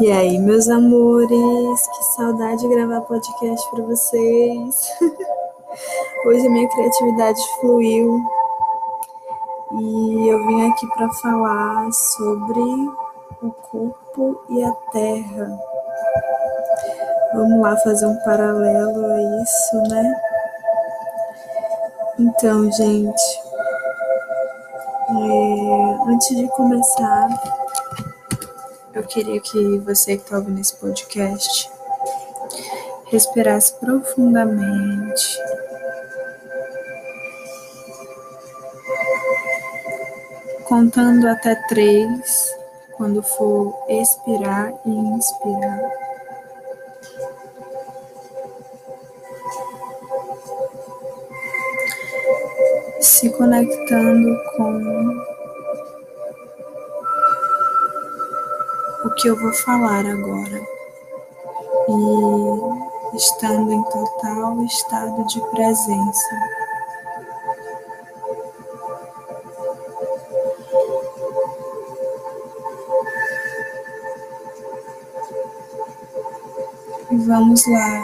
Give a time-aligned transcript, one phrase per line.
[0.00, 4.92] E aí, meus amores, que saudade de gravar podcast para vocês.
[6.24, 8.20] Hoje a minha criatividade fluiu
[9.72, 12.60] e eu vim aqui para falar sobre
[13.42, 15.58] o corpo e a terra.
[17.34, 20.20] Vamos lá fazer um paralelo a isso, né?
[22.20, 23.42] Então, gente,
[25.10, 27.28] é, antes de começar,
[28.98, 31.70] eu queria que você que está ouvindo esse podcast
[33.06, 35.38] respirasse profundamente.
[40.64, 42.56] Contando até três,
[42.96, 45.80] quando for expirar e inspirar.
[53.00, 55.37] Se conectando com
[59.18, 60.62] que eu vou falar agora
[61.88, 66.40] e estando em total estado de presença.
[77.10, 78.02] E vamos lá.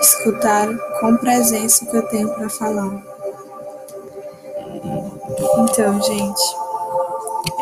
[0.00, 0.68] Escutar
[1.00, 3.17] com presença o que eu tenho para falar.
[5.58, 6.56] Então, gente,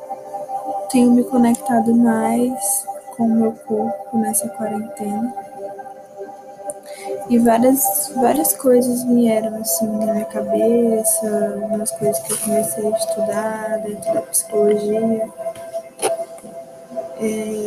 [0.90, 5.34] tenho me conectado mais com o meu corpo nessa quarentena.
[7.28, 12.96] E várias, várias coisas vieram assim na minha cabeça, umas coisas que eu comecei a
[12.96, 15.28] estudar dentro da psicologia
[17.20, 17.63] é,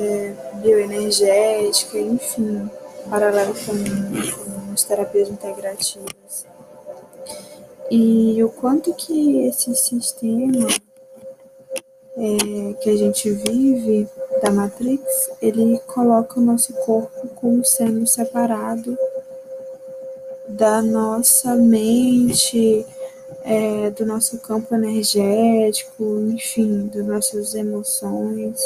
[0.61, 2.69] bioenergética, enfim,
[3.09, 6.45] paralelo com, com as terapias integrativas.
[7.89, 10.68] E o quanto que esse sistema
[12.18, 14.07] é, que a gente vive
[14.41, 15.03] da Matrix,
[15.41, 18.97] ele coloca o nosso corpo como sendo separado
[20.47, 22.85] da nossa mente,
[23.44, 28.59] é, do nosso campo energético, enfim, das nossas emoções.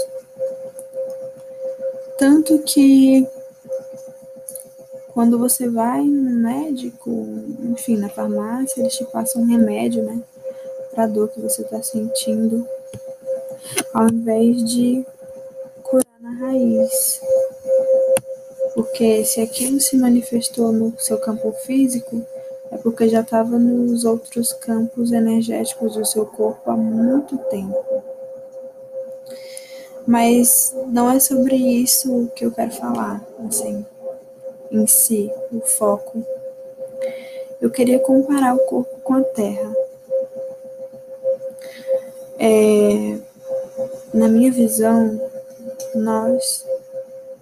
[2.22, 3.28] Tanto que
[5.12, 7.10] quando você vai no médico,
[7.64, 10.22] enfim, na farmácia, eles te passam um remédio, né,
[10.92, 12.64] para dor que você está sentindo,
[13.92, 15.04] ao invés de
[15.82, 17.20] curar na raiz.
[18.76, 22.24] Porque se aquilo se manifestou no seu campo físico,
[22.70, 28.01] é porque já estava nos outros campos energéticos do seu corpo há muito tempo.
[30.12, 33.86] Mas não é sobre isso que eu quero falar, assim,
[34.70, 36.22] em si, o foco.
[37.62, 39.74] Eu queria comparar o corpo com a terra.
[42.38, 43.20] É,
[44.14, 45.18] na minha visão,
[45.96, 46.66] nós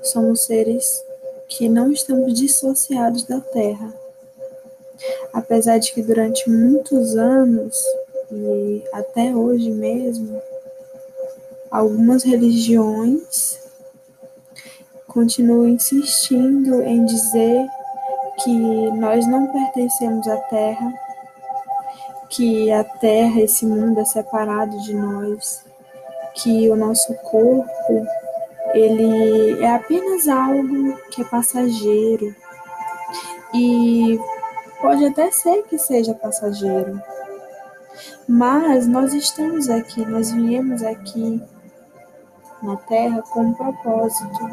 [0.04, 1.04] somos seres
[1.48, 3.92] que não estamos dissociados da terra.
[5.34, 7.84] Apesar de que durante muitos anos,
[8.32, 10.40] e até hoje mesmo,
[11.72, 13.60] Algumas religiões
[15.08, 17.68] continuam insistindo em dizer
[18.44, 20.94] que nós não pertencemos à Terra,
[22.30, 25.64] que a Terra, esse mundo é separado de nós,
[26.36, 28.08] que o nosso corpo
[28.74, 32.36] ele é apenas algo que é passageiro.
[33.54, 34.20] E
[34.82, 37.02] pode até ser que seja passageiro,
[38.28, 41.42] mas nós estamos aqui, nós viemos aqui
[42.62, 44.50] na Terra com um propósito.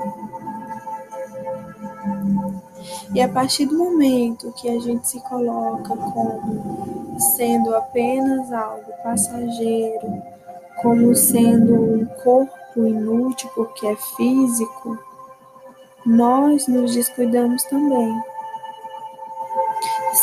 [3.15, 10.23] E a partir do momento que a gente se coloca como sendo apenas algo passageiro,
[10.83, 14.99] como sendo um corpo inútil porque é físico,
[16.05, 18.23] nós nos descuidamos também.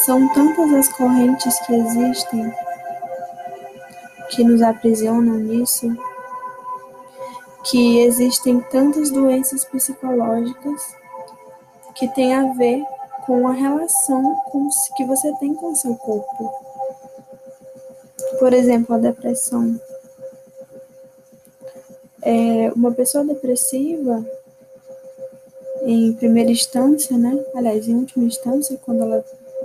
[0.05, 2.53] São tantas as correntes que existem
[4.29, 5.95] que nos aprisionam nisso
[7.63, 10.95] que existem tantas doenças psicológicas
[11.95, 12.83] que têm a ver
[13.25, 16.51] com a relação com, que você tem com o seu corpo.
[18.39, 19.79] Por exemplo, a depressão.
[22.21, 24.25] É, uma pessoa depressiva,
[25.85, 27.43] em primeira instância, né?
[27.53, 29.23] Aliás, em última instância, quando ela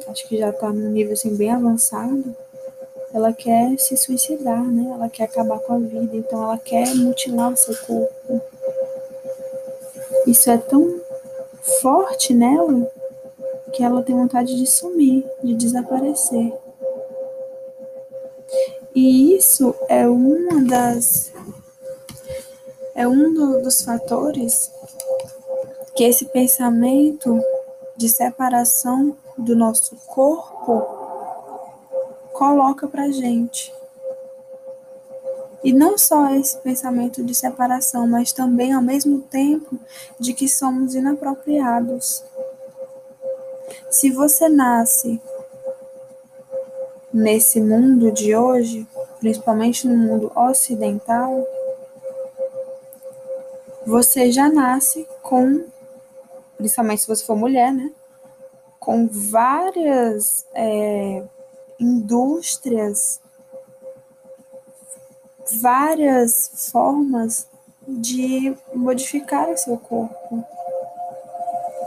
[0.08, 2.36] acho que já está num nível assim, bem avançado,
[3.12, 4.90] ela quer se suicidar, né?
[4.92, 8.40] Ela quer acabar com a vida, então ela quer mutilar o seu corpo.
[10.26, 11.00] Isso é tão
[11.80, 12.90] forte nela
[13.72, 16.52] que ela tem vontade de sumir, de desaparecer.
[18.94, 21.32] E isso é uma das
[22.94, 24.72] é um do, dos fatores
[25.94, 27.40] que esse pensamento
[27.96, 30.97] de separação do nosso corpo
[32.38, 33.74] coloca pra gente.
[35.64, 39.76] E não só esse pensamento de separação, mas também ao mesmo tempo
[40.20, 42.22] de que somos inapropriados.
[43.90, 45.20] Se você nasce
[47.12, 48.86] nesse mundo de hoje,
[49.18, 51.44] principalmente no mundo ocidental,
[53.84, 55.64] você já nasce com,
[56.56, 57.90] principalmente se você for mulher, né?
[58.78, 61.24] Com várias é,
[61.78, 63.20] indústrias
[65.60, 67.46] várias formas
[67.86, 70.44] de modificar o seu corpo.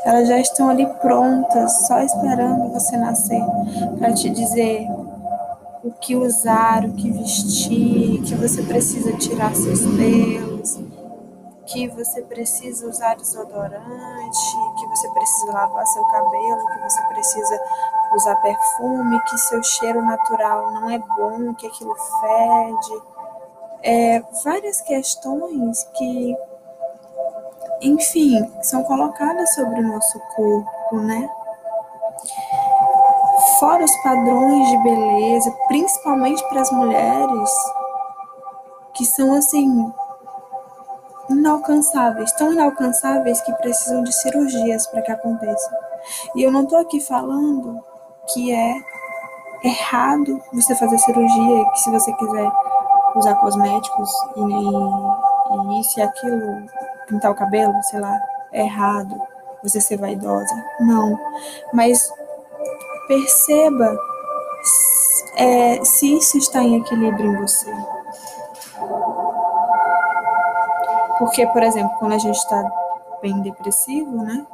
[0.04, 3.44] Elas já estão ali prontas, só esperando você nascer,
[4.00, 4.88] para te dizer
[5.84, 10.80] o que usar, o que vestir, que você precisa tirar seus pelos,
[11.68, 13.86] que você precisa usar desodorante,
[14.92, 17.62] você precisa lavar seu cabelo, que você precisa
[18.14, 23.02] usar perfume, que seu cheiro natural não é bom, que aquilo fede
[23.84, 26.38] é, várias questões que,
[27.82, 31.30] enfim, são colocadas sobre o nosso corpo, né?
[33.60, 37.52] Fora os padrões de beleza, principalmente para as mulheres,
[38.94, 39.92] que são assim
[41.32, 45.70] inalcançáveis, tão inalcançáveis que precisam de cirurgias para que aconteça.
[46.36, 47.84] E eu não estou aqui falando
[48.34, 48.74] que é
[49.64, 52.52] errado você fazer cirurgia, que se você quiser
[53.16, 56.64] usar cosméticos e, e isso e aquilo,
[57.08, 58.18] pintar o cabelo, sei lá,
[58.52, 59.16] é errado,
[59.64, 60.54] você ser vaidosa.
[60.80, 61.18] Não.
[61.74, 62.12] Mas
[63.08, 63.98] perceba
[65.36, 67.72] é, se isso está em equilíbrio em você.
[71.22, 72.64] Porque, por exemplo, quando a gente está
[73.22, 74.46] bem depressivo, né?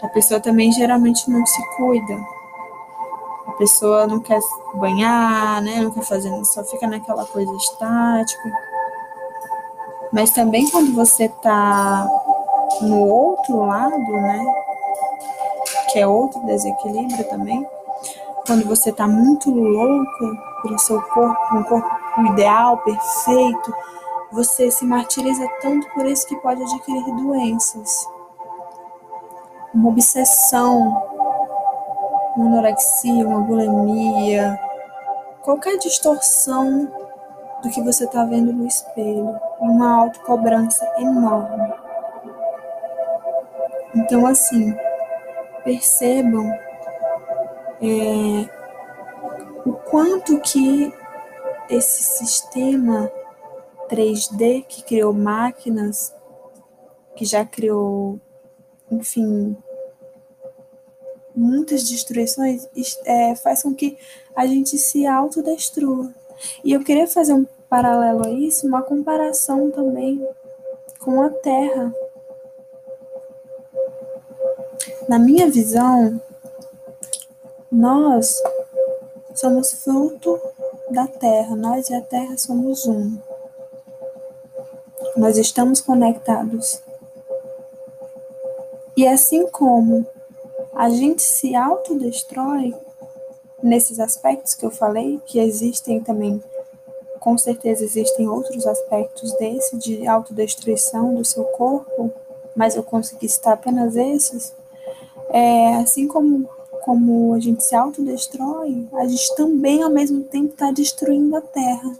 [0.00, 2.16] A pessoa também geralmente não se cuida
[3.52, 4.40] a pessoa não quer
[4.74, 5.80] banhar, né?
[5.82, 8.50] Não quer fazer, só fica naquela coisa estática.
[10.10, 12.06] Mas também quando você tá
[12.80, 14.44] no outro lado, né?
[15.92, 17.66] Que é outro desequilíbrio também.
[18.46, 21.90] Quando você tá muito louco pelo seu corpo, um corpo
[22.32, 23.74] ideal, perfeito,
[24.32, 28.06] você se martiriza tanto por isso que pode adquirir doenças.
[29.74, 31.12] Uma obsessão
[32.36, 34.58] uma anorexia, uma bulimia,
[35.42, 36.90] qualquer distorção
[37.62, 41.72] do que você está vendo no espelho, uma autocobrança enorme.
[43.94, 44.74] Então, assim,
[45.62, 46.50] percebam
[47.82, 48.48] é,
[49.66, 50.92] o quanto que
[51.68, 53.10] esse sistema
[53.92, 56.14] 3D que criou máquinas,
[57.14, 58.18] que já criou,
[58.90, 59.54] enfim,
[61.36, 62.66] muitas destruições
[63.04, 63.98] é, faz com que
[64.34, 66.10] a gente se autodestrua.
[66.64, 70.26] E eu queria fazer um paralelo a isso, uma comparação também
[70.98, 71.94] com a Terra.
[75.06, 76.18] Na minha visão,
[77.70, 78.42] nós
[79.34, 80.40] somos fruto
[80.90, 83.18] da Terra, nós e a Terra somos um.
[85.16, 86.80] Nós estamos conectados.
[88.96, 90.06] E assim como
[90.74, 92.74] a gente se autodestrói
[93.62, 96.42] nesses aspectos que eu falei, que existem também,
[97.20, 102.10] com certeza existem outros aspectos desse, de autodestruição do seu corpo,
[102.56, 104.54] mas eu consegui citar apenas esses.
[105.28, 106.48] É, assim como,
[106.82, 111.96] como a gente se autodestrói, a gente também, ao mesmo tempo, está destruindo a Terra.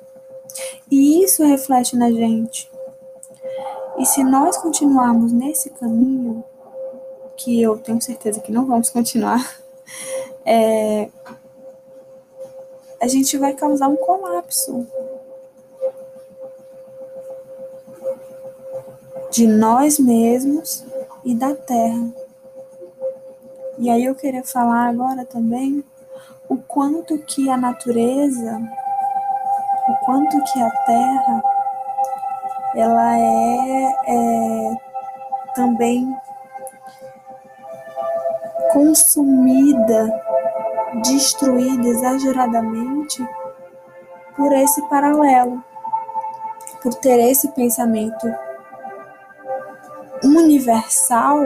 [0.90, 2.71] E isso reflete na gente.
[4.02, 6.42] E se nós continuarmos nesse caminho,
[7.36, 9.48] que eu tenho certeza que não vamos continuar,
[10.44, 11.08] é,
[13.00, 14.84] a gente vai causar um colapso
[19.30, 20.84] de nós mesmos
[21.24, 22.12] e da Terra.
[23.78, 25.84] E aí eu queria falar agora também
[26.48, 28.60] o quanto que a natureza,
[29.88, 31.51] o quanto que a Terra,
[32.74, 34.76] ela é, é
[35.54, 36.14] também
[38.72, 40.22] consumida,
[41.02, 43.26] destruída exageradamente
[44.36, 45.62] por esse paralelo,
[46.82, 48.26] por ter esse pensamento
[50.24, 51.44] universal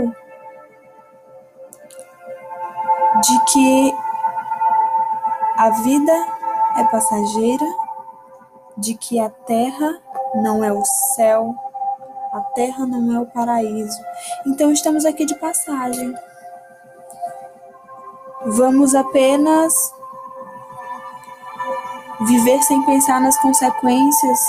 [3.23, 3.95] de que
[5.57, 6.13] a vida
[6.77, 7.67] é passageira,
[8.77, 10.01] de que a terra
[10.43, 11.55] não é o céu,
[12.33, 14.01] a terra não é o paraíso.
[14.47, 16.15] Então estamos aqui de passagem.
[18.47, 19.75] Vamos apenas
[22.21, 24.41] viver sem pensar nas consequências,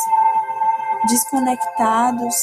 [1.07, 2.35] desconectados,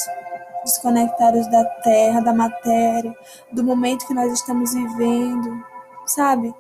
[0.65, 3.15] desconectados da terra, da matéria,
[3.53, 5.65] do momento que nós estamos vivendo,
[6.07, 6.55] sabe?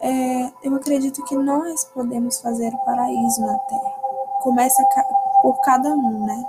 [0.00, 3.92] É, eu acredito que nós podemos fazer o paraíso na terra.
[4.42, 4.84] Começa
[5.46, 6.44] por cada um, né?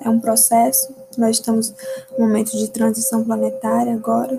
[0.00, 0.94] É um processo.
[1.18, 1.74] Nós estamos
[2.16, 4.38] no momento de transição planetária agora,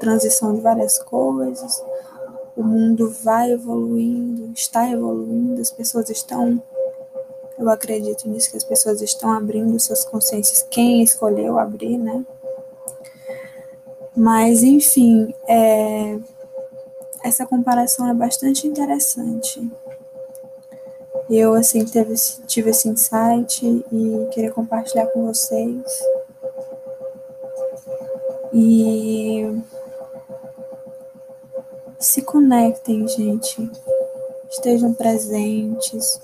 [0.00, 1.84] transição de várias coisas.
[2.56, 6.62] O mundo vai evoluindo, está evoluindo, as pessoas estão
[7.58, 12.24] eu acredito nisso que as pessoas estão abrindo suas consciências, quem escolheu abrir, né?
[14.16, 16.18] Mas, enfim, é,
[17.22, 19.70] essa comparação é bastante interessante.
[21.28, 22.14] Eu, assim, teve,
[22.46, 25.82] tive esse insight e queria compartilhar com vocês.
[28.52, 29.60] E
[31.98, 33.70] se conectem, gente.
[34.50, 36.20] Estejam presentes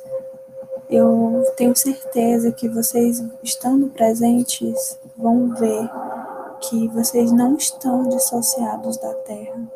[0.90, 5.88] eu tenho certeza que vocês, estando presentes, vão ver
[6.62, 9.70] que vocês não estão dissociados da Terra.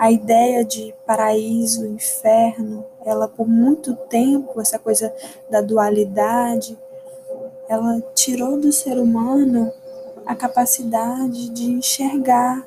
[0.00, 5.14] A ideia de paraíso, inferno, ela por muito tempo, essa coisa
[5.50, 6.78] da dualidade,
[7.68, 9.70] ela tirou do ser humano
[10.24, 12.66] a capacidade de enxergar,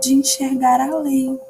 [0.00, 1.40] de enxergar além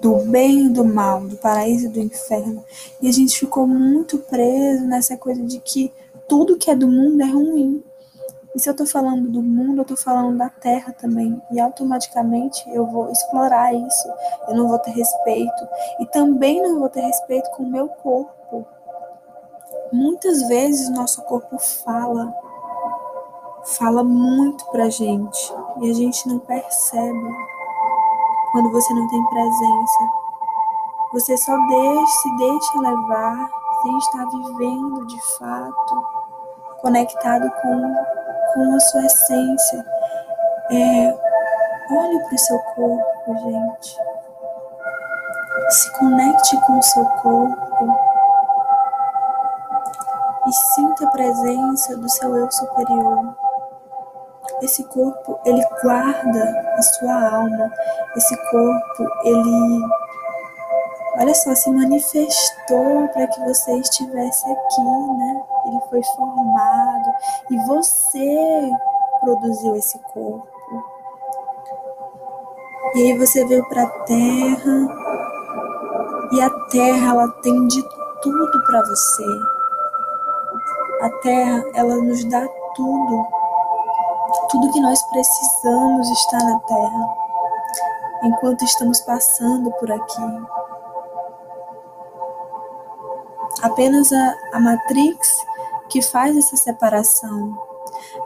[0.00, 2.64] do bem e do mal, do paraíso e do inferno.
[3.00, 5.92] E a gente ficou muito preso nessa coisa de que
[6.28, 7.80] tudo que é do mundo é ruim.
[8.54, 11.40] E se eu tô falando do mundo, eu tô falando da terra também.
[11.50, 14.08] E automaticamente eu vou explorar isso.
[14.48, 15.68] Eu não vou ter respeito.
[16.00, 18.66] E também não vou ter respeito com o meu corpo.
[19.92, 22.34] Muitas vezes nosso corpo fala.
[23.64, 25.54] Fala muito pra gente.
[25.80, 27.30] E a gente não percebe
[28.52, 30.22] quando você não tem presença.
[31.14, 33.50] Você só deixa, se deixa levar
[33.82, 36.04] sem estar vivendo de fato,
[36.80, 37.94] conectado com,
[38.52, 39.84] com a sua essência.
[40.70, 41.14] É,
[41.90, 43.96] olhe para o seu corpo, gente.
[45.70, 48.12] Se conecte com o seu corpo
[50.46, 53.36] e sinta a presença do seu eu superior.
[54.60, 57.72] Esse corpo, ele guarda a sua alma.
[58.16, 60.01] Esse corpo, ele
[61.18, 65.42] olha só, se manifestou para que você estivesse aqui, né?
[65.66, 67.14] Ele foi formado
[67.50, 68.70] e você
[69.20, 70.48] produziu esse corpo.
[72.94, 74.88] E aí você veio para a terra
[76.32, 77.82] e a terra ela tem de
[78.22, 79.24] tudo para você.
[81.00, 83.42] A terra ela nos dá tudo
[84.48, 87.14] tudo que nós precisamos está na Terra,
[88.24, 90.71] enquanto estamos passando por aqui.
[93.62, 95.44] Apenas a, a Matrix
[95.88, 97.56] que faz essa separação,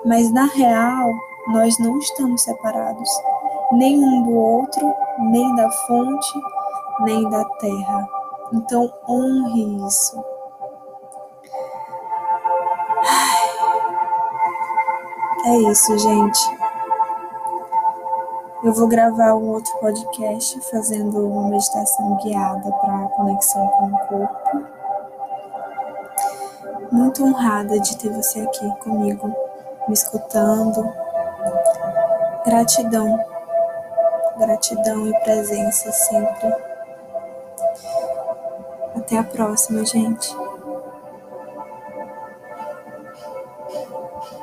[0.05, 1.13] mas na real
[1.49, 3.09] nós não estamos separados,
[3.73, 6.41] nem um do outro, nem da fonte,
[7.01, 8.09] nem da terra.
[8.53, 10.25] Então honre isso.
[15.45, 16.57] É isso, gente.
[18.65, 24.76] Eu vou gravar um outro podcast fazendo uma meditação guiada para conexão com o corpo.
[26.97, 29.29] Muito honrada de ter você aqui comigo,
[29.87, 30.91] me escutando.
[32.43, 33.23] Gratidão,
[34.39, 36.55] gratidão e presença sempre.
[38.97, 40.35] Até a próxima, gente.